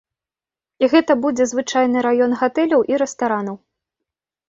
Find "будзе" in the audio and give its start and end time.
1.27-1.47